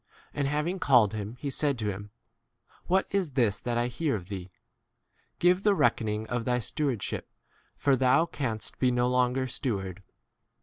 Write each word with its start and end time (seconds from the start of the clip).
And 0.33 0.47
having 0.47 0.79
called 0.79 1.13
him, 1.13 1.35
he 1.35 1.51
said 1.51 1.77
to 1.77 1.89
him, 1.91 2.09
What 2.87 3.05
[is] 3.11 3.33
this 3.33 3.59
that 3.59 3.77
I 3.77 3.85
hear 3.85 4.15
of 4.15 4.29
thee? 4.29 4.49
give 5.37 5.61
the 5.61 5.75
rec 5.75 5.97
koning 5.97 6.25
of 6.25 6.43
thy 6.43 6.57
stewardship, 6.57 7.29
for 7.75 7.95
thou 7.95 8.25
3 8.25 8.35
canst 8.35 8.79
be 8.79 8.89
no 8.89 9.07
longer 9.07 9.45
steward. 9.45 10.01